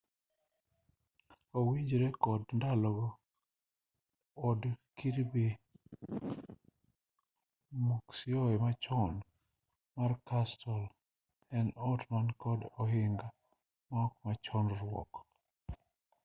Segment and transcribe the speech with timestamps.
[1.57, 3.07] owinjore kod ndalogo
[4.47, 4.61] od
[4.97, 5.47] kirby
[7.85, 9.13] muxloe machon
[9.95, 10.79] mar castle
[11.57, 13.27] en ot man kod ohinga
[13.91, 15.11] maok machon ruok